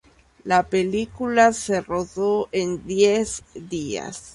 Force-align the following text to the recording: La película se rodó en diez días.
La 0.45 0.63
película 0.67 1.53
se 1.53 1.79
rodó 1.81 2.49
en 2.51 2.87
diez 2.87 3.43
días. 3.53 4.29